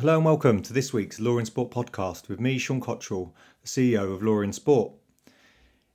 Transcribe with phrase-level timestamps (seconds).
[0.00, 3.68] Hello and welcome to this week's Law in Sport podcast with me, Sean Cottrell, the
[3.68, 4.92] CEO of Law in Sport.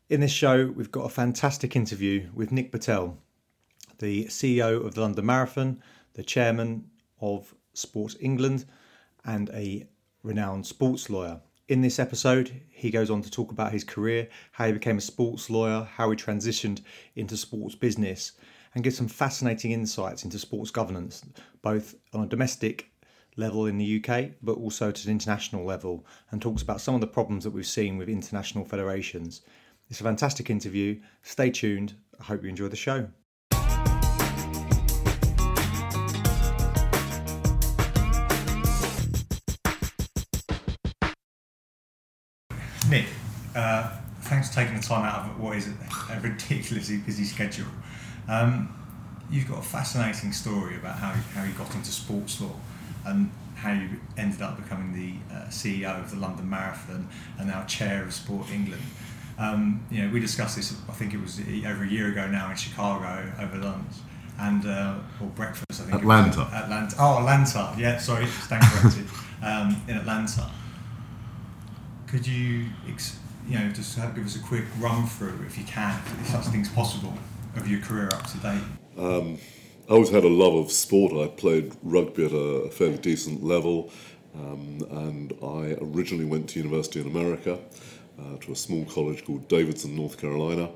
[0.07, 3.17] In this show, we've got a fantastic interview with Nick Bitel,
[3.97, 5.83] the CEO of the London Marathon,
[6.13, 6.89] the chairman
[7.19, 8.63] of Sports England,
[9.25, 9.85] and a
[10.23, 11.41] renowned sports lawyer.
[11.67, 15.01] In this episode, he goes on to talk about his career, how he became a
[15.01, 16.79] sports lawyer, how he transitioned
[17.17, 18.31] into sports business,
[18.73, 21.25] and gives some fascinating insights into sports governance,
[21.61, 22.89] both on a domestic
[23.39, 27.01] level in the UK, but also to an international level, and talks about some of
[27.01, 29.41] the problems that we've seen with international federations.
[29.89, 30.99] It's a fantastic interview.
[31.23, 31.95] Stay tuned.
[32.19, 33.07] I hope you enjoy the show.
[42.89, 43.05] Nick,
[43.55, 47.67] uh, thanks for taking the time out of what is a ridiculously busy schedule.
[48.27, 48.75] Um,
[49.31, 52.55] you've got a fascinating story about how, how you got into sports law
[53.09, 57.63] and how you ended up becoming the uh, CEO of the London Marathon and now
[57.65, 58.81] chair of Sport England.
[59.37, 60.75] Um, you know, we discussed this.
[60.87, 63.93] I think it was over a year ago now in Chicago over lunch
[64.37, 65.65] and uh, or breakfast.
[65.71, 66.41] I think Atlanta.
[66.53, 66.95] Atlanta.
[66.99, 67.73] Oh, Atlanta.
[67.77, 69.05] Yeah, sorry, stand corrected.
[69.43, 70.49] um, in Atlanta.
[72.07, 75.99] Could you, ex- you know, just give us a quick run through, if you can,
[76.21, 77.13] if such things possible,
[77.55, 78.61] of your career up to date?
[78.97, 79.37] Um,
[79.89, 81.13] I always had a love of sport.
[81.13, 83.91] I played rugby at a fairly decent level,
[84.35, 87.57] um, and I originally went to university in America
[88.19, 90.69] uh, to a small college called Davidson, North Carolina.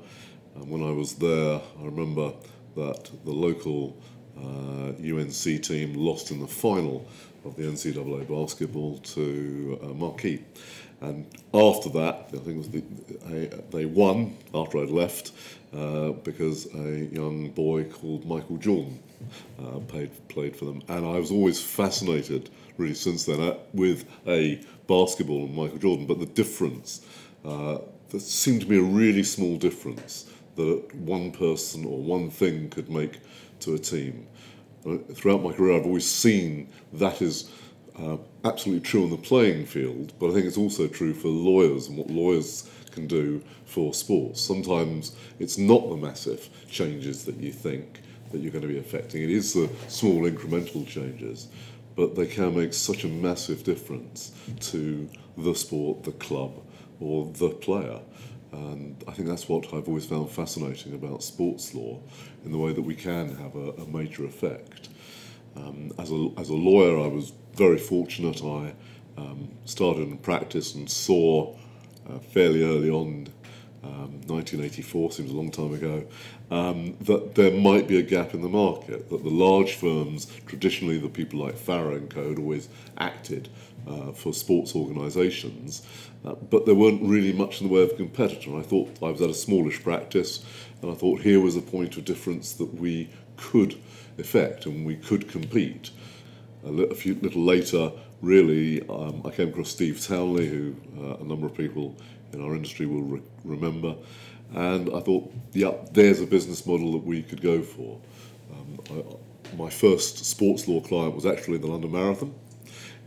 [0.56, 2.32] And when I was there, I remember
[2.74, 3.96] that the local
[4.38, 7.06] UNC team lost in the final
[7.44, 10.40] of the NCAA basketball to uh, Marquette.
[11.00, 12.82] And after that, I think the,
[13.26, 15.32] I, they won after I'd left
[15.76, 18.98] uh, because a young boy called Michael Jordan
[19.60, 20.82] uh, played, played for them.
[20.88, 26.06] And I was always fascinated, really, since then, uh, with a basketball and Michael Jordan.
[26.06, 27.04] But the difference,
[27.44, 27.78] uh,
[28.10, 32.88] there seemed to be a really small difference that one person or one thing could
[32.88, 33.20] make
[33.64, 34.26] to a team.
[34.86, 37.50] Uh, throughout my career, I've always seen that is
[37.98, 41.88] uh, absolutely true on the playing field, but I think it's also true for lawyers
[41.88, 44.40] and what lawyers can do for sports.
[44.40, 49.22] Sometimes it's not the massive changes that you think that you're going to be affecting,
[49.22, 51.48] it is the small incremental changes,
[51.96, 56.60] but they can make such a massive difference to the sport, the club,
[57.00, 58.00] or the player.
[58.54, 61.98] And I think that's what I've always found fascinating about sports law
[62.44, 64.90] in the way that we can have a, a major effect.
[65.56, 68.42] Um, as, a, as a lawyer, I was very fortunate.
[68.44, 68.74] I
[69.16, 71.56] um, started in practice and saw
[72.08, 73.28] uh, fairly early on,
[73.84, 76.04] um, 1984 seems a long time ago,
[76.50, 80.98] um, that there might be a gap in the market, that the large firms, traditionally
[80.98, 82.30] the people like Farrer and Co.
[82.30, 83.48] had always acted
[83.86, 85.86] uh, for sports organisations,
[86.24, 88.50] uh, but there weren't really much in the way of a competitor.
[88.50, 90.44] And I thought I was at a smallish practice,
[90.80, 93.78] and I thought here was a point of difference that we could
[94.18, 95.90] effect and we could compete.
[96.64, 97.92] A, li- a few little later,
[98.22, 101.94] really, um, I came across Steve Townley, who uh, a number of people
[102.34, 103.96] in our industry will re- remember,
[104.54, 108.00] and I thought, yeah, there's a business model that we could go for.
[108.52, 112.34] Um, I, my first sports law client was actually the London Marathon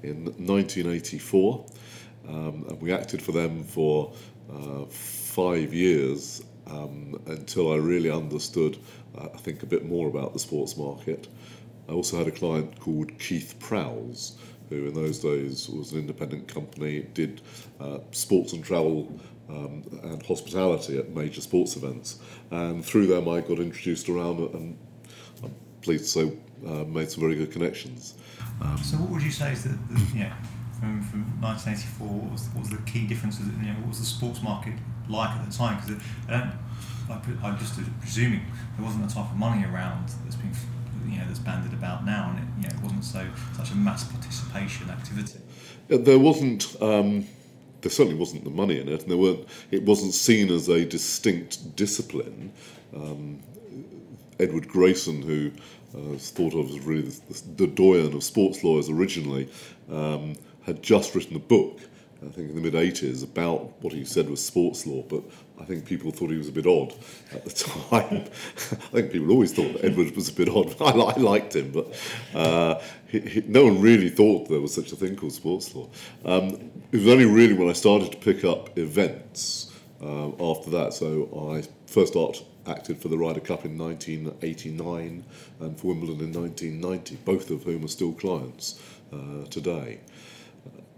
[0.03, 1.65] in 1984,
[2.27, 4.13] um, and we acted for them for
[4.51, 8.77] uh, five years um, until I really understood,
[9.17, 11.27] uh, I think, a bit more about the sports market.
[11.89, 14.37] I also had a client called Keith Prowse,
[14.69, 17.41] who in those days was an independent company, did
[17.79, 19.19] uh, sports and travel
[19.49, 22.19] um, and hospitality at major sports events.
[22.51, 24.77] And through them, I got introduced around and
[25.43, 28.15] I'm pleased to say uh, made some very good connections.
[28.61, 30.33] Um, so, what would you say is that, the, know,
[30.79, 33.45] from, from 1984, what was, what was the key differences?
[33.45, 34.73] You know, what was the sports market
[35.07, 35.79] like at the time?
[35.79, 38.41] Because I am just presuming
[38.75, 40.51] there wasn't the type of money around that's been
[41.09, 43.75] you know that's banded about now, and it, you know, it wasn't so such a
[43.75, 45.39] mass participation activity.
[45.87, 46.81] There wasn't.
[46.81, 47.27] Um,
[47.81, 49.47] there certainly wasn't the money in it, and there weren't.
[49.71, 52.51] It wasn't seen as a distinct discipline.
[52.95, 53.39] Um,
[54.39, 55.51] Edward Grayson, who
[55.95, 59.49] uh, was thought of as really the, the doyen of sports lawyers originally,
[59.91, 60.35] um,
[60.65, 61.79] had just written a book
[62.25, 65.23] I think in the mid 80s about what he said was sports law, but
[65.59, 66.93] I think people thought he was a bit odd
[67.31, 67.51] at the
[67.89, 68.25] time.
[68.71, 70.75] I think people always thought that Edward was a bit odd.
[70.81, 71.95] I, I liked him, but
[72.33, 75.89] uh, he, he, no one really thought there was such a thing called sports law.
[76.25, 79.71] Um, it was only really when I started to pick up events
[80.01, 80.93] uh, after that.
[80.93, 85.23] So I first art, acted for the Ryder Cup in 1989
[85.59, 88.81] and for Wimbledon in 1990, both of whom are still clients
[89.13, 89.99] uh, today.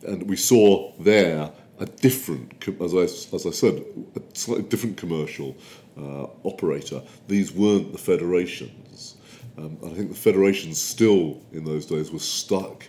[0.08, 3.84] And we saw there a different, as I, as I said,
[4.16, 5.56] a slightly different commercial
[5.98, 7.02] uh, operator.
[7.28, 9.16] These weren't the federations.
[9.58, 12.86] Um, I think the federations still, in those days, were stuck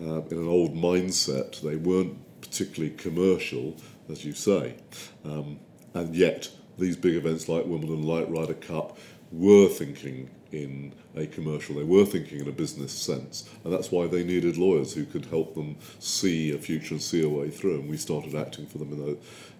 [0.00, 1.60] uh, in an old mindset.
[1.60, 3.76] They weren't particularly commercial,
[4.08, 4.76] as you say.
[5.24, 5.58] Um,
[5.94, 6.48] and yet,
[6.78, 8.98] these big events like Wimbledon Light Ryder Cup
[9.30, 14.06] were thinking in a commercial, they were thinking in a business sense, and that's why
[14.06, 17.80] they needed lawyers who could help them see a future and see a way through.
[17.80, 19.18] And we started acting for them those,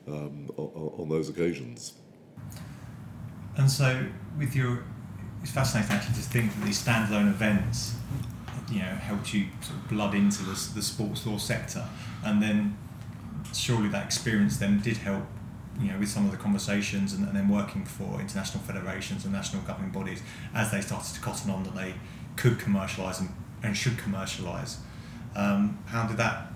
[0.09, 1.95] um, on, on those occasions.
[3.57, 4.07] And so,
[4.39, 4.85] with your,
[5.43, 7.95] it's fascinating actually to think that these standalone events,
[8.71, 11.87] you know, helped you sort of blood into the, the sports law sector,
[12.25, 12.77] and then
[13.53, 15.25] surely that experience then did help
[15.81, 19.33] you know, with some of the conversations and, and, then working for international federations and
[19.33, 20.23] national governing bodies
[20.55, 21.95] as they started to cotton on that they
[22.37, 23.31] could commercialise and,
[23.63, 24.77] and should commercialise.
[25.35, 26.53] Um, how did that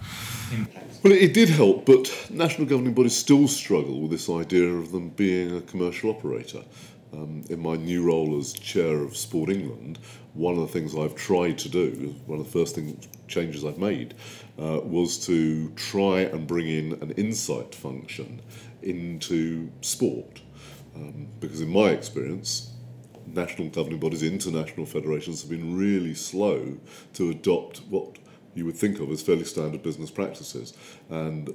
[0.53, 0.99] impact?
[1.03, 5.11] Well, it did help, but national governing bodies still struggle with this idea of them
[5.11, 6.63] being a commercial operator.
[7.13, 10.01] Um, in my new role as chair of Sport England,
[10.33, 13.79] one of the things I've tried to do, one of the first things changes I've
[13.79, 14.15] made,
[14.59, 18.41] uh, was to try and bring in an insight function
[18.85, 20.41] into sport.
[20.95, 22.73] Um, because in my experience,
[23.27, 26.79] national governing bodies, international federations have been really slow
[27.15, 28.19] to adopt what
[28.55, 30.75] you would think of as fairly standard business practices.
[31.11, 31.53] And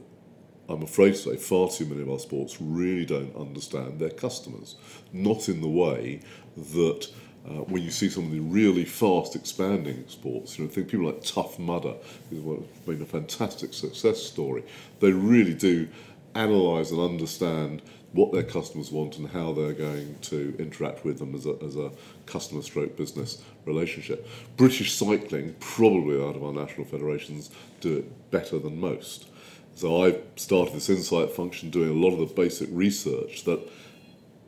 [0.67, 4.75] I'm afraid to say far too many of our sports really don't understand their customers,
[5.13, 6.21] not in the way
[6.57, 7.07] that
[7.47, 11.05] uh, when you see some of the really fast expanding sports, you know, think people
[11.05, 11.95] like Tough Mudder,
[12.29, 12.43] who's
[12.85, 14.63] been a fantastic success story.
[14.99, 15.87] They really do
[16.35, 17.81] analyse and understand
[18.11, 21.75] what their customers want and how they're going to interact with them as a, as
[21.75, 21.91] a
[22.25, 24.27] customer stroke business relationship.
[24.57, 29.27] British cycling, probably out of our national federations, do it better than most.
[29.75, 33.59] So I've started this insight function doing a lot of the basic research that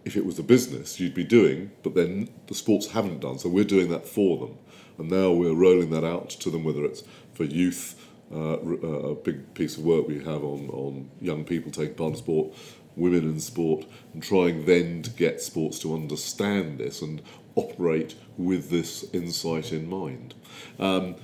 [0.03, 3.37] if it was a business you'd be doing, but then the sports haven't done.
[3.37, 4.57] So we're doing that for them.
[4.97, 7.03] And now we're rolling that out to them, whether it's
[7.33, 7.95] for youth
[8.33, 12.11] uh, uh, a big piece of work we have on, on young people taking part
[12.11, 12.53] in sport,
[12.95, 17.21] women in sport, and trying then to get sports to understand this and
[17.55, 20.33] operate with this insight in mind.
[20.79, 21.15] Um,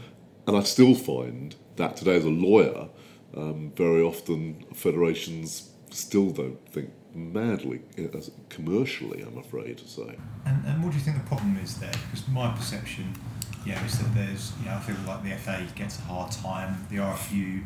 [0.46, 2.90] and I still find that today, as a lawyer,
[3.36, 7.82] um, very often federations still don't think madly
[8.14, 10.18] as commercially, I'm afraid to say.
[10.46, 11.92] And, and what do you think the problem is there?
[11.92, 13.14] Because my perception
[13.68, 16.86] yeah, is that there's, you know, I feel like the FA gets a hard time,
[16.90, 17.64] the RFU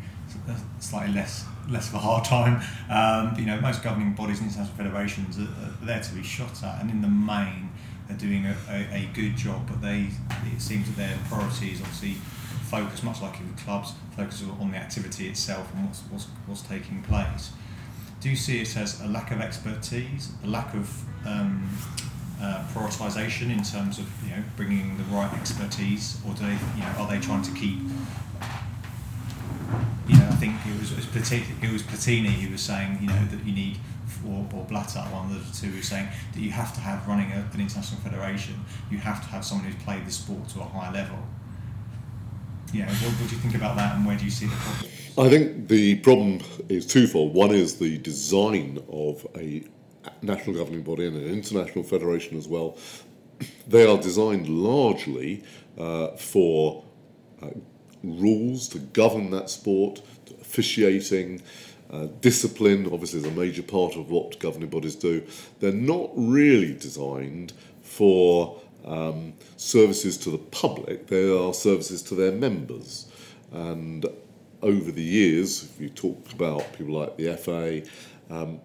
[0.80, 2.62] slightly less less of a hard time.
[2.90, 6.64] Um, you know, most governing bodies and international federations are, are, there to be shot
[6.64, 7.70] at, and in the main,
[8.08, 9.68] they're doing a, a, a, good job.
[9.68, 10.10] But they,
[10.52, 12.14] it seems that their priorities obviously
[12.64, 17.04] focus much like in clubs, focus on the activity itself and what's, what's what's taking
[17.04, 17.52] place.
[18.22, 21.70] Do you see it as a lack of expertise, a lack of um,
[22.42, 26.82] uh, prioritisation in terms of you know bringing the right expertise, or do they you
[26.82, 27.80] know are they trying to keep
[30.08, 33.46] you know I think it was it was, Platini, who was saying you know that
[33.46, 33.78] you need
[34.28, 37.32] or, or Blatter, one of the two, was saying that you have to have running
[37.32, 38.56] a, an international federation,
[38.90, 41.18] you have to have someone who's played the sport to a high level.
[42.74, 44.92] Yeah, what, what do you think about that, and where do you see the problem?
[45.18, 46.40] I think the problem
[46.70, 47.34] is twofold.
[47.34, 49.64] One is the design of a
[50.22, 52.78] national governing body and an international federation as well,
[53.68, 55.44] they are designed largely
[55.78, 56.84] uh, for
[57.42, 57.48] uh,
[58.04, 60.02] rules to govern that sport,
[60.42, 61.42] officiating,
[61.92, 65.26] uh, discipline, obviously, is a major part of what governing bodies do.
[65.60, 72.32] They're not really designed for um, services to the public, they are services to their
[72.32, 73.08] members.
[73.52, 74.06] And
[74.62, 77.84] over the years, if you talk about people like the FA,
[78.34, 78.62] um,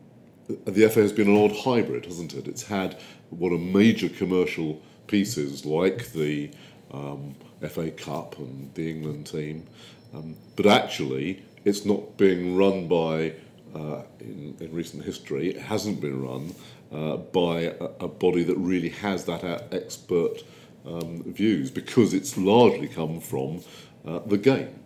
[0.49, 2.47] the FA has been an odd hybrid, hasn't it?
[2.47, 2.99] It's had
[3.31, 6.51] what are major commercial pieces like the
[6.93, 7.35] um,
[7.69, 9.67] FA Cup and the England team,
[10.15, 13.33] um, but actually it's not being run by,
[13.75, 16.55] uh, in, in, recent history, it hasn't been run
[16.93, 20.45] uh, by a, a, body that really has that expert
[20.87, 23.61] um, views because it's largely come from
[24.07, 24.79] uh, the game.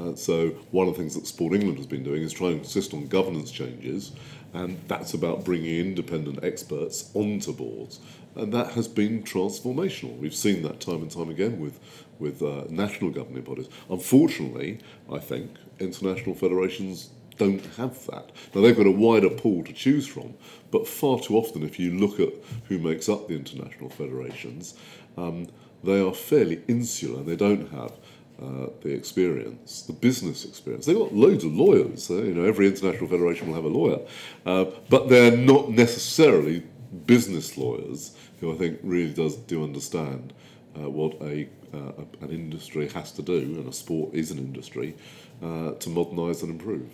[0.00, 2.58] Uh, so one of the things that Sport England has been doing is trying to
[2.58, 4.12] insist on governance changes
[4.54, 8.00] and that's about bringing independent experts onto boards.
[8.34, 10.16] And that has been transformational.
[10.18, 11.80] We've seen that time and time again with,
[12.18, 13.68] with uh, national governing bodies.
[13.88, 14.78] Unfortunately,
[15.10, 18.30] I think international federations don't have that.
[18.54, 20.34] Now, they've got a wider pool to choose from,
[20.70, 22.32] but far too often, if you look at
[22.68, 24.74] who makes up the international federations,
[25.16, 25.48] um,
[25.82, 27.22] they are fairly insular.
[27.22, 27.92] They don't have
[28.40, 30.86] uh, the experience, the business experience.
[30.86, 32.10] They've got loads of lawyers.
[32.10, 34.00] Uh, you know, every international federation will have a lawyer,
[34.46, 36.64] uh, but they're not necessarily
[37.06, 40.32] business lawyers who I think really does do understand
[40.76, 44.96] uh, what a, uh, an industry has to do, and a sport is an industry,
[45.40, 46.90] to modernise and improve.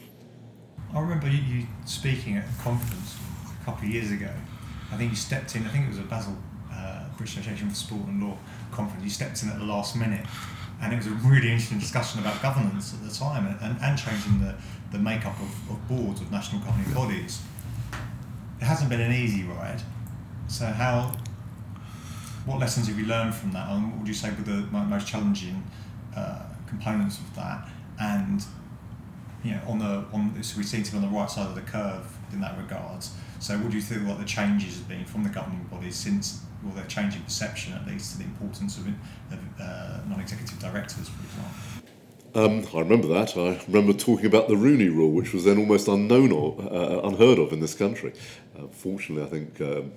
[0.95, 3.16] I remember you speaking at a conference
[3.61, 4.30] a couple of years ago.
[4.92, 5.64] I think you stepped in.
[5.66, 6.37] I think it was a BASL
[7.16, 8.38] British Association for Sport and Law
[8.71, 9.02] conference.
[9.02, 10.25] You stepped in at the last minute
[10.80, 14.40] and it was a really interesting discussion about governance at the time and, and changing
[14.40, 14.54] the,
[14.92, 17.42] the makeup of, of boards of national governing bodies.
[18.61, 19.82] It hasn't been an easy ride.
[20.47, 21.16] So how,
[22.47, 25.06] what lessons have you learned from that, and what would you say were the most
[25.06, 25.62] challenging
[26.16, 27.68] uh, components of that?
[28.00, 28.44] And
[29.44, 31.54] you know, on the on so we seem to be on the right side of
[31.54, 33.12] the curve in that regards.
[33.38, 36.42] So, what do you think what the changes have been from the governing bodies since
[36.62, 41.24] well, they're changing perception at least to the importance of, of uh, non-executive directors, for
[41.24, 41.78] example.
[42.34, 43.36] Um, I remember that.
[43.36, 47.38] I remember talking about the Rooney Rule, which was then almost unknown or uh, unheard
[47.38, 48.12] of in this country.
[48.56, 49.92] Uh, fortunately, I think um,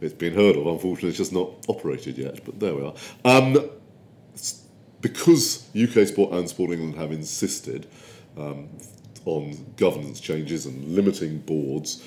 [0.00, 0.66] it's been heard of.
[0.66, 2.44] Unfortunately, it's just not operated yet.
[2.44, 2.94] But there we are.
[3.24, 3.70] Um,
[5.00, 7.86] because UK Sport and Sport England have insisted
[8.36, 8.68] um,
[9.24, 12.04] on governance changes and limiting boards,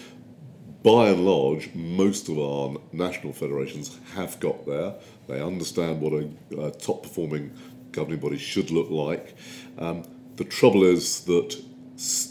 [0.84, 4.96] by and large, most of our national federations have got there.
[5.28, 7.52] They understand what a, top performing
[7.92, 9.36] governing body should look like.
[9.78, 10.04] Um,
[10.38, 11.62] the trouble is that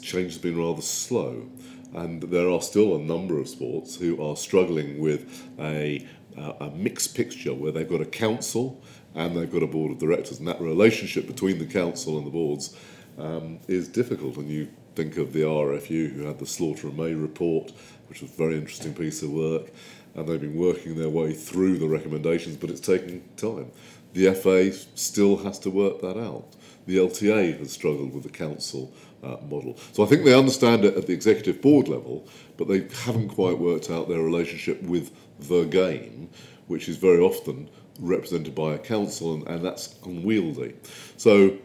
[0.02, 1.48] change has been rather slow,
[1.94, 6.70] and there are still a number of sports who are struggling with a, uh, a
[6.70, 8.82] mixed picture where they've got a council
[9.14, 12.30] and they've got a board of directors, and that relationship between the council and the
[12.30, 12.76] boards
[13.18, 14.36] um, is difficult.
[14.36, 17.72] And you think of the RFU who had the Slaughter and May report
[18.08, 19.70] which was a very interesting piece of work.
[20.14, 23.70] And they've been working their way through the recommendations, but it's taking time.
[24.14, 26.56] The FA still has to work that out.
[26.86, 29.76] The LTA has struggled with the council uh, model.
[29.92, 33.58] So I think they understand it at the executive board level, but they haven't quite
[33.58, 36.30] worked out their relationship with the game,
[36.66, 37.68] which is very often
[38.00, 40.74] represented by a council, and, and that's unwieldy.
[41.16, 41.56] So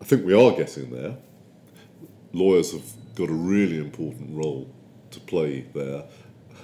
[0.00, 1.16] I think we are getting there.
[2.32, 4.72] Lawyers have got a really important role
[5.10, 6.04] to play there,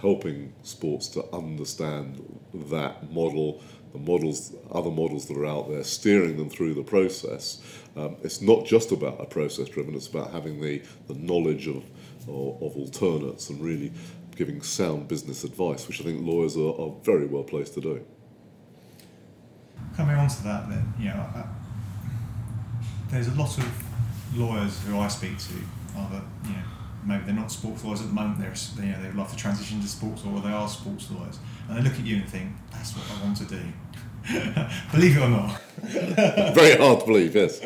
[0.00, 2.22] helping sports to understand
[2.52, 7.62] that model, the models, other models that are out there, steering them through the process.
[7.96, 11.84] Um, it's not just about a process driven, it's about having the, the knowledge of,
[12.28, 13.92] of, of alternates and really
[14.36, 18.04] giving sound business advice, which I think lawyers are, are very well placed to do.
[19.96, 21.46] Coming on to that, then, you know, uh,
[23.10, 23.84] there's a lot of
[24.36, 25.54] lawyers who I speak to,
[25.96, 26.62] either you know,
[27.04, 28.38] maybe they're not sports lawyers at the moment.
[28.38, 31.38] They're you know they'd love to transition to sports, law, or they are sports lawyers,
[31.68, 33.62] and they look at you and think that's what I want to do.
[34.92, 35.60] believe it or not.
[36.54, 37.60] very hard to believe, yes.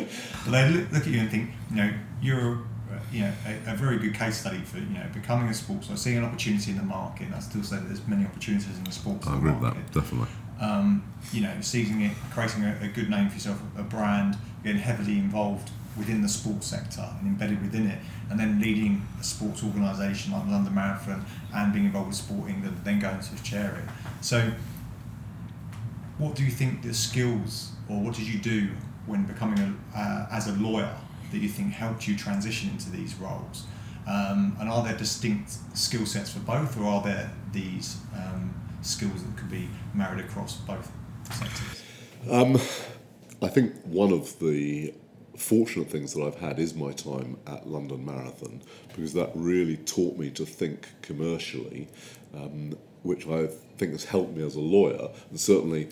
[0.44, 2.54] But they look, look at you and think, you know, you're
[2.90, 5.88] uh, you know, a, a, very good case study for you know becoming a sports
[5.88, 7.26] lawyer, seeing an opportunity in the market.
[7.26, 9.26] And I still say that there's many opportunities in the sports.
[9.26, 10.28] I agree with that, definitely.
[10.60, 14.80] Um, you know, seizing it, creating a, a, good name for yourself, a brand, getting
[14.80, 17.98] heavily involved within the sports sector and embedded within it,
[18.30, 22.62] and then leading a sports organisation like the London Marathon and being involved with Sporting,
[22.64, 24.24] and then going to chair it.
[24.24, 24.52] So,
[26.18, 28.68] what do you think the skills, or what did you do
[29.06, 29.58] when becoming
[29.94, 30.94] a, uh, as a lawyer
[31.32, 33.64] that you think helped you transition into these roles?
[34.06, 39.22] Um, and are there distinct skill sets for both, or are there these um, skills
[39.22, 40.90] that could be married across both
[41.30, 41.82] sectors?
[42.30, 42.54] Um,
[43.40, 44.94] I think one of the
[45.38, 50.18] fortunate things that I've had is my time at London Marathon because that really taught
[50.18, 51.88] me to think commercially,
[52.34, 53.46] um, which I
[53.78, 55.08] think has helped me as a lawyer.
[55.30, 55.88] And certainly,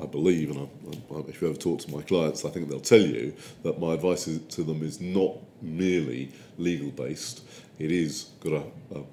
[0.00, 2.80] I believe, and I, I, if you ever talk to my clients, I think they'll
[2.80, 7.42] tell you that my advice to them is not merely legal based.
[7.78, 9.04] It is got a, a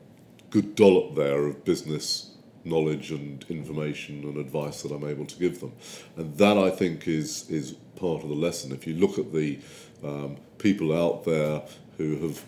[0.49, 2.32] good dollop there of business
[2.65, 5.73] knowledge and information and advice that I'm able to give them.
[6.17, 8.71] And that I think is is part of the lesson.
[8.71, 9.59] If you look at the
[10.03, 11.61] um, people out there
[11.97, 12.43] who have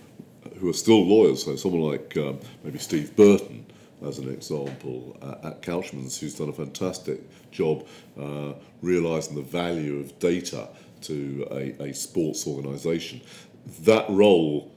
[0.60, 3.66] who are still lawyers, so someone like um, maybe Steve Burton,
[4.06, 7.20] as an example, uh, at Couchman's, who's done a fantastic
[7.52, 7.86] job
[8.20, 10.68] uh, realising the value of data
[11.02, 13.22] to a, a sports organisation.
[13.82, 14.72] That role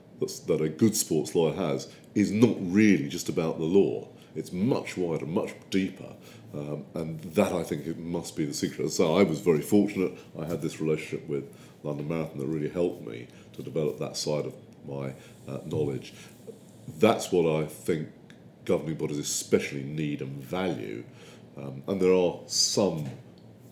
[0.46, 4.08] that a good sports lawyer has is not really just about the law.
[4.38, 6.12] It's much wider, much deeper,
[6.54, 8.90] um, and that I think it must be the secret.
[8.90, 10.12] So I was very fortunate.
[10.40, 11.44] I had this relationship with
[11.82, 14.54] London Marathon that really helped me to develop that side of
[14.86, 15.14] my
[15.46, 16.14] uh, knowledge.
[16.98, 18.08] That's what I think
[18.64, 21.04] governing bodies especially need and value.
[21.56, 23.06] Um, and there are some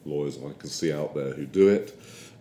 [0.04, 1.98] lawyers I can see out there who do it.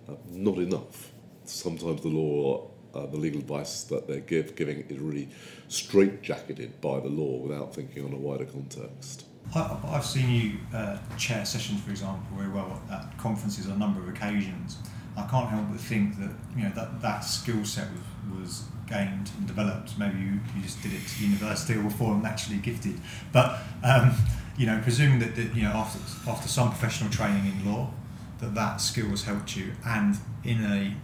[0.10, 1.12] uh, not enough.
[1.46, 5.29] Sometimes the law, uh, the legal advice that they're give, giving is really
[5.69, 9.25] straitjacketed by the law without thinking on a wider context.
[9.53, 14.01] I've seen you uh, chair sessions, for example, very well at conferences on a number
[14.01, 14.77] of occasions.
[15.17, 19.31] I can't help but think that you know that that skill set was, was gained
[19.37, 19.97] and developed.
[19.97, 22.99] Maybe you, you just did it to university or before naturally gifted.
[23.31, 24.13] But um,
[24.57, 25.99] you know, presuming that, that you know after
[26.29, 27.91] after some professional training in law,
[28.39, 30.95] that that skill has helped you, and in a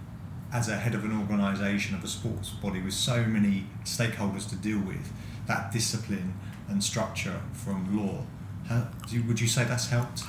[0.53, 4.55] as a head of an organisation of a sports body with so many stakeholders to
[4.55, 5.11] deal with,
[5.47, 6.33] that discipline
[6.69, 8.23] and structure from law,
[8.67, 10.23] how, do, would you say that's helped?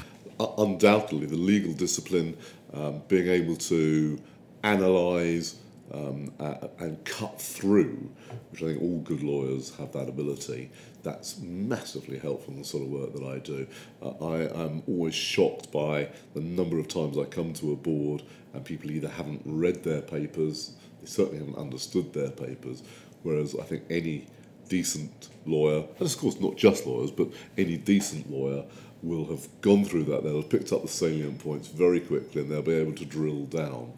[0.59, 2.37] undoubtedly, the legal discipline,
[2.75, 4.19] um, being able to
[4.65, 5.57] analyse
[5.93, 8.11] um, uh, and cut through,
[8.51, 10.71] which I think all good lawyers have that ability,
[11.03, 13.67] that's massively helpful in the sort of work that I do.
[14.01, 18.23] Uh, I am always shocked by the number of times I come to a board
[18.55, 22.83] and people either haven't read their papers, they certainly haven't understood their papers,
[23.23, 24.27] whereas I think any
[24.69, 28.65] decent lawyer, and of course not just lawyers, but any decent lawyer
[29.03, 30.23] will have gone through that.
[30.23, 33.47] They'll have picked up the salient points very quickly and they'll be able to drill
[33.47, 33.93] down.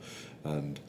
[0.44, 0.80] And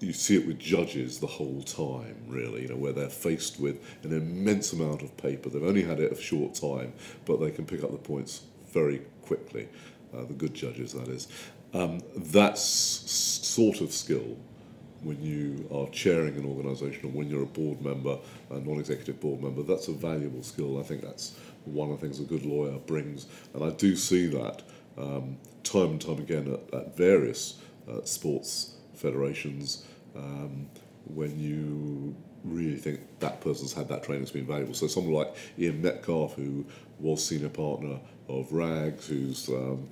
[0.00, 3.84] you see it with judges the whole time, really, you know, where they're faced with
[4.02, 5.50] an immense amount of paper.
[5.50, 6.94] They've only had it a short time,
[7.26, 9.68] but they can pick up the points very quickly.
[10.14, 11.28] Uh, the good judges, that is.
[11.74, 14.36] Um, that's sort of skill
[15.02, 18.18] when you are chairing an organisation or when you're a board member,
[18.50, 19.62] a non-executive board member.
[19.62, 20.80] That's a valuable skill.
[20.80, 24.26] I think that's one of the things a good lawyer brings, and I do see
[24.28, 24.62] that
[24.98, 30.68] um, time and time again at, at various uh, sports federations um,
[31.06, 32.14] when you
[32.44, 34.74] really think that person's had that training it's been valuable.
[34.74, 36.64] So someone like Ian Metcalfe, who
[36.98, 39.88] was senior partner of Wragges, who's um,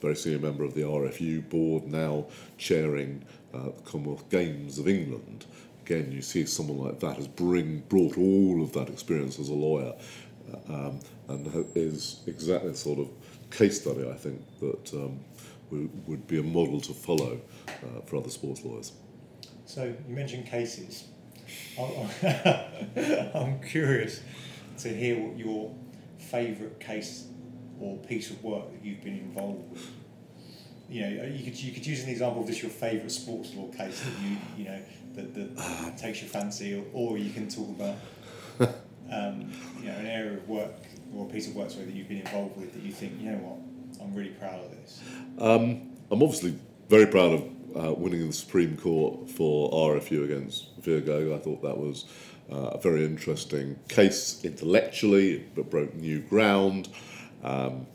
[0.00, 2.26] very senior member of the RFU board, now
[2.56, 5.46] chairing uh, Commonwealth Games of England.
[5.84, 9.54] Again, you see someone like that has bring brought all of that experience as a
[9.54, 9.94] lawyer,
[10.52, 13.08] uh, um, and is exactly the sort of
[13.50, 15.20] case study I think that um,
[15.70, 17.40] would be a model to follow
[17.84, 18.92] uh, for other sports lawyers.
[19.64, 21.04] So you mentioned cases.
[21.78, 24.20] I'm curious
[24.78, 25.74] to hear what your
[26.18, 27.26] favourite case
[27.80, 29.90] or piece of work that you've been involved with.
[30.88, 33.68] You know, you could you could use an example of this your favourite sports law
[33.68, 34.80] case that you you know
[35.14, 37.96] that, that takes your fancy, or, or you can talk about
[39.12, 40.72] um, you know an area of work
[41.14, 43.30] or a piece of work sorry, that you've been involved with that you think you
[43.30, 45.00] know what I'm really proud of this.
[45.38, 50.80] Um, I'm obviously very proud of uh, winning in the Supreme Court for RFU against
[50.82, 51.34] Viagogo.
[51.34, 52.06] I thought that was
[52.50, 56.88] uh, a very interesting case intellectually, but broke new ground.
[57.42, 57.86] Um,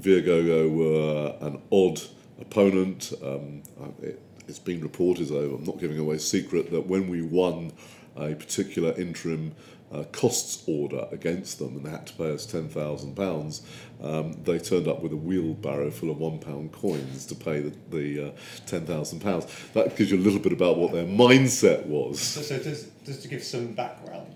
[0.00, 2.00] Viagogo were an odd
[2.40, 3.12] opponent.
[3.22, 3.62] Um,
[4.02, 7.72] it, has been reported, though I'm not giving away secret, that when we won
[8.16, 9.52] a particular interim
[9.92, 13.60] uh, costs order against them and they had to pay us £10,000,
[14.02, 18.28] um, they turned up with a wheelbarrow full of £1 coins to pay the, the
[18.28, 18.30] uh,
[18.66, 19.72] £10,000.
[19.72, 22.20] That gives you a little bit about what their mindset was.
[22.20, 24.32] So, so just, just to give some background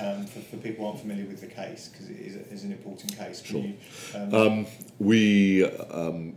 [0.00, 2.64] um, for, for people who aren't familiar with the case, because it is, a, is
[2.64, 3.42] an important case.
[3.42, 3.60] Sure.
[3.60, 3.74] You,
[4.14, 4.66] um, um,
[4.98, 6.36] we um,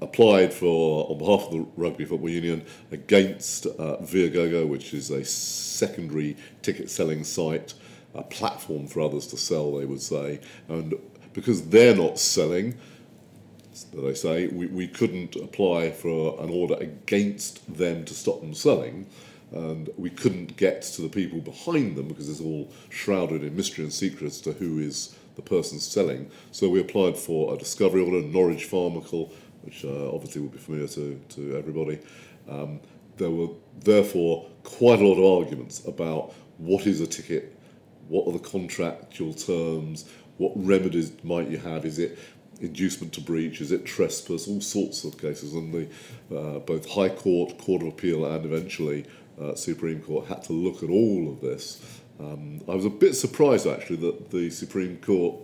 [0.00, 5.24] applied for, on behalf of the Rugby Football Union, against uh, Viagogo, which is a
[5.24, 7.74] secondary ticket selling site
[8.14, 10.40] a platform for others to sell, they would say.
[10.68, 10.94] And
[11.32, 12.74] because they're not selling,
[14.04, 19.06] I say, we, we couldn't apply for an order against them to stop them selling.
[19.52, 23.84] And we couldn't get to the people behind them because it's all shrouded in mystery
[23.84, 26.30] and secret as to who is the person selling.
[26.50, 29.30] So we applied for a discovery order, Norwich Pharmacal,
[29.62, 32.00] which uh, obviously will be familiar to, to everybody.
[32.48, 32.80] Um,
[33.16, 33.48] there were
[33.80, 37.57] therefore quite a lot of arguments about what is a ticket
[38.08, 40.08] what are the contractual terms?
[40.38, 41.84] What remedies might you have?
[41.84, 42.18] Is it
[42.60, 43.60] inducement to breach?
[43.60, 44.48] Is it trespass?
[44.48, 45.54] All sorts of cases.
[45.54, 49.04] And the uh, both High Court, Court of Appeal, and eventually
[49.40, 52.00] uh, Supreme Court had to look at all of this.
[52.20, 55.36] Um, I was a bit surprised actually that the Supreme Court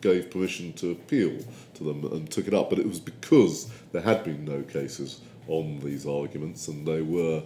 [0.00, 1.38] gave permission to appeal
[1.74, 5.20] to them and took it up, but it was because there had been no cases
[5.46, 7.42] on these arguments and they were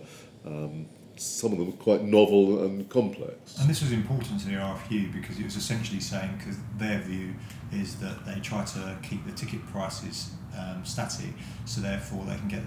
[0.46, 0.86] um,
[1.20, 3.58] some of them quite novel and complex.
[3.58, 7.34] And this was important to the RFU because it was essentially saying, because their view
[7.72, 11.32] is that they try to keep the ticket prices um, static,
[11.64, 12.62] so therefore they can get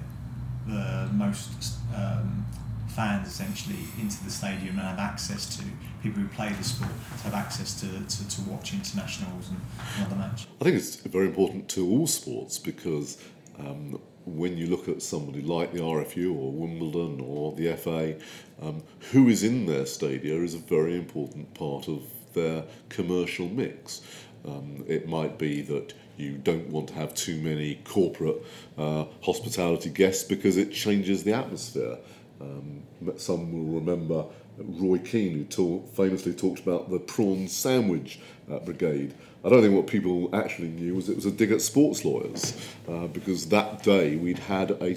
[0.68, 1.50] the most
[1.96, 2.46] um,
[2.90, 5.64] fans essentially into the stadium and have access to
[6.02, 9.60] people who play the sport to have access to, to, to watch internationals and,
[9.98, 10.48] and other matches.
[10.60, 13.22] I think it's very important to all sports because
[13.58, 14.00] um,
[14.36, 18.16] when you look at somebody like the RFU or Wimbledon or the FA,
[18.62, 24.02] um, who is in their stadia is a very important part of their commercial mix.
[24.46, 28.44] Um, it might be that you don't want to have too many corporate
[28.78, 31.98] uh, hospitality guests because it changes the atmosphere.
[32.42, 32.84] Um,
[33.18, 34.26] some will remember
[34.58, 38.20] Roy Keane, who talk, famously talked about the prawn sandwich
[38.52, 39.14] uh, brigade.
[39.44, 42.58] I don't think what people actually knew was it was a dig at sports lawyers,
[42.90, 44.96] uh, because that day we'd had a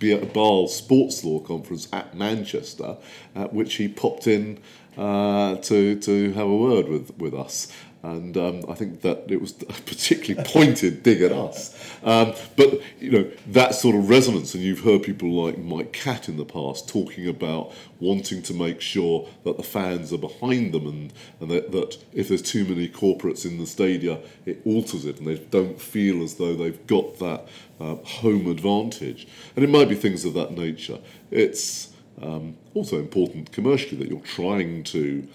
[0.00, 2.96] BASL sports law conference at Manchester,
[3.36, 4.58] at which he popped in
[4.96, 9.40] uh, to to have a word with with us and um, I think that it
[9.40, 11.76] was a particularly pointed dig at us.
[12.02, 16.28] Um, but you know that sort of resonance, and you've heard people like Mike Catt
[16.28, 20.86] in the past talking about wanting to make sure that the fans are behind them,
[20.86, 25.18] and, and that, that if there's too many corporates in the stadia, it alters it,
[25.18, 27.48] and they don't feel as though they've got that
[27.80, 29.26] uh, home advantage.
[29.56, 30.98] And it might be things of that nature.
[31.30, 35.26] It's um, also important commercially that you're trying to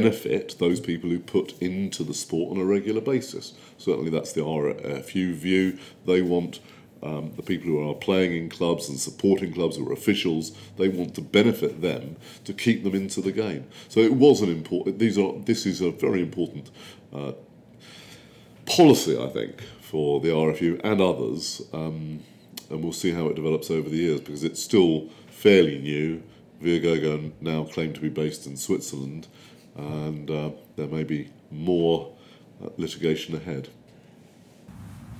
[0.00, 3.52] benefit those people who put into the sport on a regular basis.
[3.78, 5.78] Certainly, that's the RFU view.
[6.04, 6.58] They want
[7.00, 10.50] um, the people who are playing in clubs and supporting clubs are officials.
[10.78, 13.68] They want to benefit them to keep them into the game.
[13.88, 14.98] So it was an important.
[14.98, 15.32] These are.
[15.38, 16.72] This is a very important
[17.12, 17.34] uh,
[18.66, 21.62] policy, I think, for the RFU and others.
[21.72, 22.24] Um,
[22.68, 26.20] and we'll see how it develops over the years because it's still fairly new.
[26.60, 29.28] Viagogo now claim to be based in Switzerland
[29.76, 32.12] and uh, there may be more
[32.62, 33.68] uh, litigation ahead.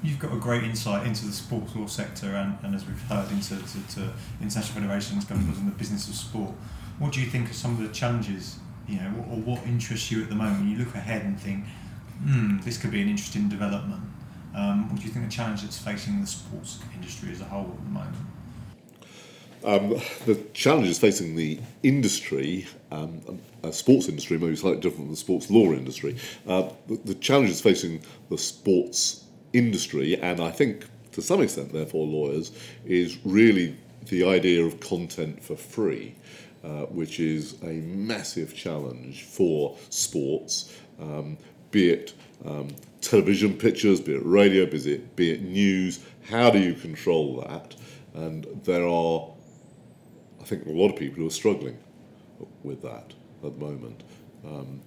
[0.03, 3.31] You've got a great insight into the sports law sector and, and as we've heard,
[3.31, 6.53] into to, to international federations, governments, and the business of sport.
[6.99, 10.23] What do you think are some of the challenges, you know, or what interests you
[10.23, 10.69] at the moment?
[10.69, 11.65] You look ahead and think,
[12.23, 14.03] hmm, this could be an interesting development.
[14.55, 17.71] Um, what do you think the challenge that's facing the sports industry as a whole
[17.77, 18.17] at the moment?
[19.65, 23.21] Um, the challenges facing the industry, um,
[23.71, 26.17] sports industry, maybe slightly different from the sports law industry.
[26.47, 29.25] Uh, the, the, challenges facing the sports
[29.55, 32.53] industry, and I think to some extent, therefore, lawyers,
[32.85, 33.77] is really
[34.09, 36.15] the idea of content for free,
[36.63, 41.39] uh, which is a massive challenge for sports, um,
[41.71, 42.13] be it
[42.45, 42.69] um,
[43.01, 46.05] television pictures, be it radio, be it, be it news.
[46.29, 47.75] How do you control that?
[48.15, 49.29] And there are
[50.45, 51.79] I think a lot of people who are struggling
[52.63, 54.03] with that at the moment.
[54.45, 54.83] Um,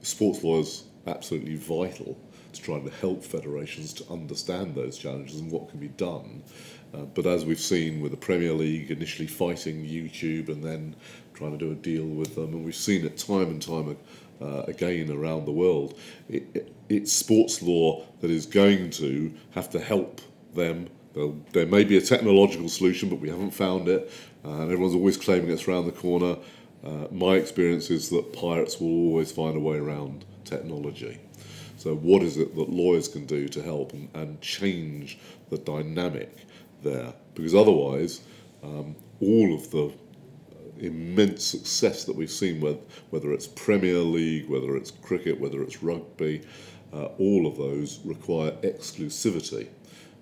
[0.00, 2.18] sports law is absolutely vital
[2.54, 6.42] to trying to help federations to understand those challenges and what can be done.
[6.94, 10.96] Uh, but as we've seen with the Premier League initially fighting YouTube and then
[11.34, 13.94] trying to do a deal with them, and we've seen it time and time
[14.40, 15.98] uh, again around the world,
[16.30, 20.22] it, it, it's sports law that is going to have to help
[20.54, 20.88] them.
[21.52, 24.10] There may be a technological solution, but we haven't found it
[24.52, 26.36] and everyone's always claiming it's around the corner.
[26.84, 31.18] Uh, my experience is that pirates will always find a way around technology.
[31.76, 35.18] So, what is it that lawyers can do to help and, and change
[35.50, 36.46] the dynamic
[36.82, 37.12] there?
[37.34, 38.22] Because otherwise,
[38.62, 39.92] um, all of the
[40.78, 42.78] immense success that we've seen, with,
[43.10, 46.42] whether it's Premier League, whether it's cricket, whether it's rugby,
[46.92, 49.68] uh, all of those require exclusivity.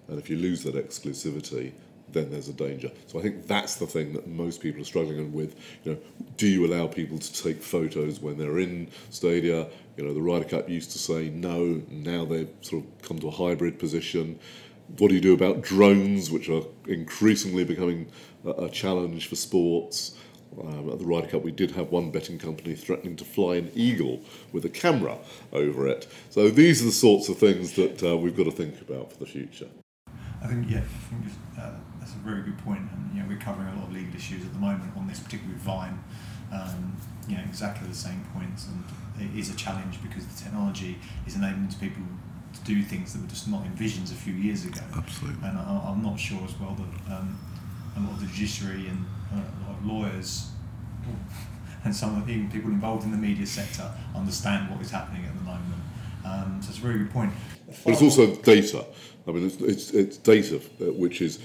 [0.09, 1.73] And if you lose that exclusivity,
[2.13, 2.91] then there's a danger.
[3.07, 5.57] So I think that's the thing that most people are struggling with.
[5.85, 5.99] You know,
[6.37, 9.69] do you allow people to take photos when they're in stadia?
[9.97, 11.83] You know, the Ryder Cup used to say no.
[11.91, 14.39] Now they've sort of come to a hybrid position.
[14.99, 18.11] What do you do about drones, which are increasingly becoming
[18.45, 20.17] a, challenge for sports?
[20.61, 23.73] Um, at the Ryder Cup, we did have one betting company threatening to fly an
[23.75, 24.21] eagle
[24.53, 25.19] with a camera
[25.53, 26.07] over it.
[26.31, 29.19] So these are the sorts of things that uh, we've got to think about for
[29.19, 29.67] the future.
[30.41, 31.33] I think, yeah, I think
[32.25, 32.81] very good point.
[32.81, 35.21] And you know, we're covering a lot of legal issues at the moment on this,
[35.21, 36.03] particularly Vine.
[36.53, 36.97] Um,
[37.29, 38.85] you know, exactly the same points, and
[39.19, 42.03] it is a challenge because the technology is enabling people
[42.53, 44.81] to do things that were just not in visions a few years ago.
[44.97, 45.49] Absolutely.
[45.49, 47.39] And I, am not sure as well that um,
[47.97, 50.51] a lot of the judiciary and uh, a lot of lawyers
[51.85, 55.35] and some of even people involved in the media sector understand what is happening at
[55.35, 55.83] the moment.
[56.25, 57.33] Um, so it's a very good point.
[57.85, 58.87] But it's also data.
[59.27, 61.41] I mean, it's, it's, it's data uh, which is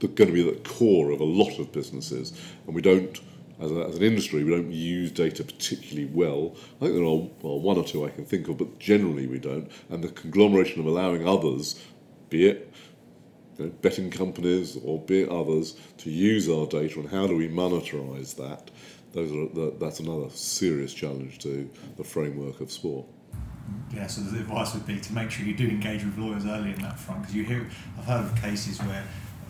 [0.00, 2.32] going to be at the core of a lot of businesses,
[2.66, 3.20] and we don't,
[3.60, 6.54] as, a, as an industry, we don't use data particularly well.
[6.76, 9.38] I think there are well, one or two I can think of, but generally we
[9.38, 9.70] don't.
[9.90, 11.82] And the conglomeration of allowing others,
[12.28, 12.72] be it
[13.58, 17.36] you know, betting companies or be it others, to use our data and how do
[17.36, 18.70] we monetize that,
[19.12, 23.06] those are, that's another serious challenge to the framework of sport.
[23.92, 26.72] Yeah, so the advice would be to make sure you do engage with lawyers early
[26.72, 29.02] in that front because you hear I've heard of cases where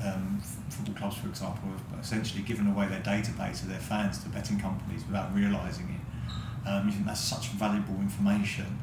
[0.05, 4.29] um, football clubs, for example, have essentially given away their database of their fans to
[4.29, 6.69] betting companies without realising it.
[6.69, 8.79] Um, you think that's such valuable information,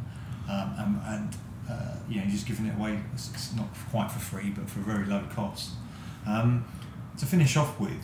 [0.50, 1.38] um, and, and
[1.70, 3.00] uh, you know, you're just giving it away.
[3.14, 5.72] It's, not quite for free, but for a very low cost.
[6.26, 6.66] Um,
[7.18, 8.04] to finish off with,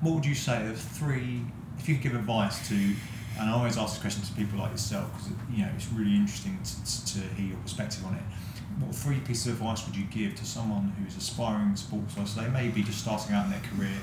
[0.00, 1.42] what would you say of three?
[1.78, 4.72] If you could give advice to, and I always ask this question to people like
[4.72, 8.22] yourself because you know it's really interesting to, to hear your perspective on it
[8.80, 12.28] what three pieces of advice would you give to someone who's aspiring sports writer?
[12.28, 13.98] So they may be just starting out in their career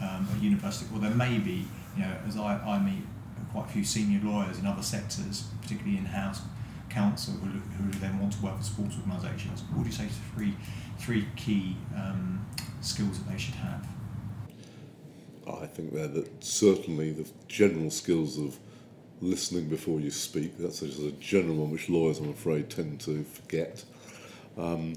[0.00, 3.02] um, at university, or they may be, you know, as I, I meet
[3.52, 6.40] quite a few senior lawyers in other sectors, particularly in house
[6.90, 9.62] counsel, who, who then want to work for sports organisations.
[9.70, 10.54] What would you say to three,
[10.98, 12.46] three key um,
[12.80, 13.86] skills that they should have?
[15.46, 18.58] I think they're that certainly the general skills of
[19.20, 20.56] listening before you speak.
[20.58, 23.84] That's just a general one which lawyers, I'm afraid, tend to forget.
[24.56, 24.94] Um,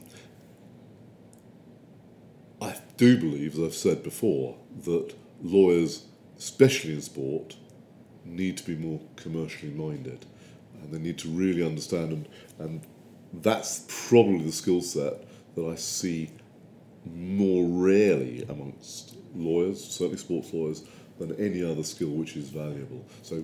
[2.61, 6.05] I do believe, as I've said before, that lawyers,
[6.37, 7.55] especially in sport,
[8.25, 10.25] need to be more commercially minded.
[10.81, 12.27] And they need to really understand, and,
[12.59, 12.81] and
[13.33, 15.23] that's probably the skill set
[15.55, 16.31] that I see
[17.05, 20.83] more rarely amongst lawyers, certainly sports lawyers,
[21.19, 23.05] than any other skill which is valuable.
[23.23, 23.43] So,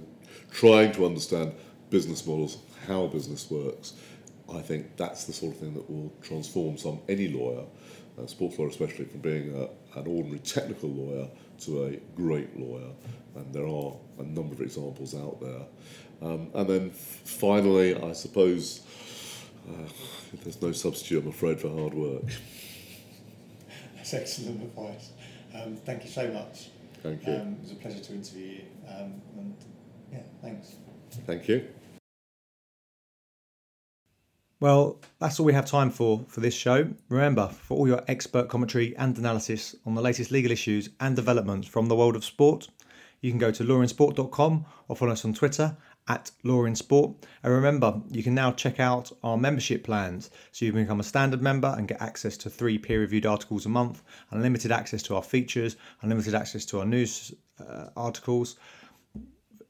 [0.52, 1.54] trying to understand
[1.90, 3.94] business models, how business works,
[4.52, 7.66] I think that's the sort of thing that will transform some any lawyer,
[8.22, 11.28] uh, sports lawyer especially, from being a, an ordinary technical lawyer
[11.62, 12.92] to a great lawyer.
[13.36, 15.66] And there are a number of examples out there.
[16.22, 18.82] Um, and then finally, I suppose
[19.68, 19.90] uh,
[20.44, 22.24] there's no substitute, I'm afraid, for hard work.
[23.96, 25.12] That's excellent advice.
[25.54, 26.70] Um, thank you so much.
[27.02, 27.34] Thank you.
[27.34, 28.62] Um, it was a pleasure to interview you.
[28.88, 29.56] Um, and
[30.12, 30.76] yeah, thanks.
[31.26, 31.68] Thank you.
[34.64, 36.88] Well, that's all we have time for for this show.
[37.10, 41.68] Remember, for all your expert commentary and analysis on the latest legal issues and developments
[41.68, 42.70] from the world of sport,
[43.20, 45.76] you can go to lawinsport.com or follow us on Twitter
[46.08, 47.14] at lawinsport.
[47.44, 51.04] And remember, you can now check out our membership plans so you can become a
[51.04, 55.18] standard member and get access to three peer reviewed articles a month, unlimited access to
[55.18, 58.56] our features, unlimited access to our news uh, articles.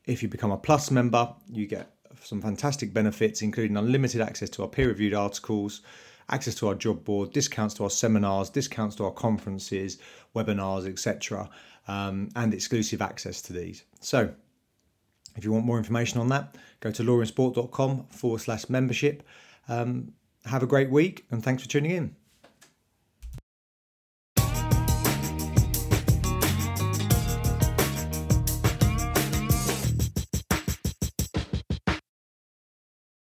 [0.05, 1.89] If you become a plus member, you get
[2.21, 5.81] some fantastic benefits, including unlimited access to our peer reviewed articles,
[6.29, 9.97] access to our job board, discounts to our seminars, discounts to our conferences,
[10.35, 11.49] webinars, etc.,
[11.87, 13.83] um, and exclusive access to these.
[13.99, 14.33] So,
[15.35, 19.23] if you want more information on that, go to lawinsport.com forward slash membership.
[19.67, 20.13] Um,
[20.45, 22.15] have a great week and thanks for tuning in.